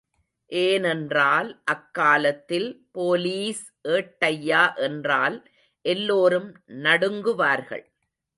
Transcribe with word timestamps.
ஏனென்றால், 0.51 1.49
அக்காலத்தில் 1.65 2.67
போலீஸ் 2.91 3.61
ஏட்டய்யா 3.89 4.63
என்றால் 4.87 5.37
எல்லோரும் 5.85 6.49
நடுங்குவார்கள். 6.81 7.85